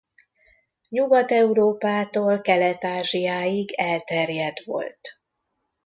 Nyugat-Európától 0.89 2.41
Kelet-Ázsiáig 2.41 3.71
elterjedt 3.75 4.63
volt. 4.63 5.21